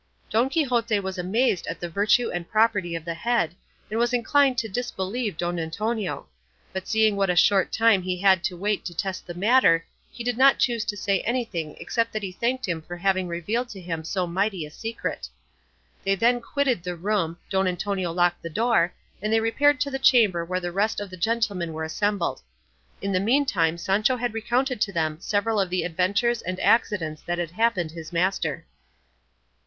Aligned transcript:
Don 0.31 0.49
Quixote 0.49 0.99
was 1.01 1.19
amazed 1.19 1.67
at 1.67 1.79
the 1.79 1.87
virtue 1.87 2.31
and 2.31 2.49
property 2.49 2.95
of 2.95 3.05
the 3.05 3.13
head, 3.13 3.53
and 3.87 3.99
was 3.99 4.13
inclined 4.13 4.57
to 4.57 4.67
disbelieve 4.67 5.37
Don 5.37 5.59
Antonio; 5.59 6.25
but 6.73 6.87
seeing 6.87 7.15
what 7.15 7.29
a 7.29 7.35
short 7.35 7.71
time 7.71 8.01
he 8.01 8.17
had 8.19 8.43
to 8.45 8.57
wait 8.57 8.83
to 8.85 8.95
test 8.95 9.27
the 9.27 9.35
matter, 9.35 9.85
he 10.11 10.23
did 10.23 10.39
not 10.39 10.57
choose 10.57 10.85
to 10.85 10.97
say 10.97 11.21
anything 11.21 11.75
except 11.79 12.13
that 12.13 12.23
he 12.23 12.31
thanked 12.31 12.67
him 12.67 12.81
for 12.81 12.97
having 12.97 13.27
revealed 13.27 13.69
to 13.69 13.79
him 13.79 14.03
so 14.03 14.25
mighty 14.25 14.65
a 14.65 14.71
secret. 14.71 15.29
They 16.03 16.15
then 16.15 16.41
quitted 16.41 16.81
the 16.81 16.95
room, 16.95 17.37
Don 17.51 17.67
Antonio 17.67 18.11
locked 18.11 18.41
the 18.41 18.49
door, 18.49 18.93
and 19.21 19.31
they 19.31 19.39
repaired 19.39 19.79
to 19.81 19.91
the 19.91 19.99
chamber 19.99 20.43
where 20.43 20.59
the 20.59 20.71
rest 20.71 20.99
of 20.99 21.11
the 21.11 21.15
gentlemen 21.15 21.73
were 21.73 21.83
assembled. 21.83 22.41
In 23.03 23.11
the 23.11 23.19
meantime 23.19 23.77
Sancho 23.77 24.17
had 24.17 24.33
recounted 24.33 24.81
to 24.81 24.91
them 24.91 25.19
several 25.21 25.59
of 25.59 25.69
the 25.69 25.83
adventures 25.83 26.41
and 26.41 26.59
accidents 26.59 27.21
that 27.21 27.37
had 27.37 27.51
happened 27.51 27.91
his 27.91 28.11
master. 28.11 28.65